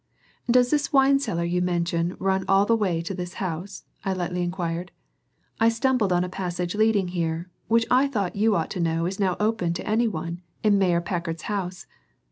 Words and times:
"Did 0.49 0.65
this 0.71 0.91
wine 0.91 1.19
cellar 1.19 1.43
you 1.43 1.61
mention 1.61 2.17
run 2.17 2.43
all 2.47 2.65
the 2.65 2.75
way 2.75 3.03
to 3.03 3.13
this 3.13 3.35
house?" 3.35 3.83
I 4.03 4.13
lightly 4.13 4.41
inquired. 4.41 4.91
"I 5.59 5.69
stumbled 5.69 6.11
on 6.11 6.23
a 6.23 6.27
passage 6.27 6.73
leading 6.73 7.09
here, 7.09 7.51
which 7.67 7.85
I 7.91 8.07
thought 8.07 8.35
you 8.35 8.55
ought 8.55 8.71
to 8.71 8.79
know 8.79 9.05
is 9.05 9.19
now 9.19 9.37
open 9.39 9.73
to 9.73 9.87
any 9.87 10.07
one 10.07 10.41
in 10.63 10.79
Mayor 10.79 11.01
Packard's 11.01 11.43
house. 11.43 11.85